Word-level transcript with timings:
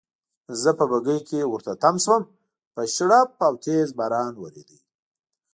زه 0.61 0.69
په 0.77 0.85
بګۍ 0.91 1.19
کې 1.29 1.39
ورته 1.51 1.73
تم 1.81 1.95
شوم، 2.03 2.21
په 2.73 2.81
شړپ 2.93 3.29
او 3.45 3.53
تېز 3.65 3.87
باران 3.99 4.33
وریده. 4.37 4.77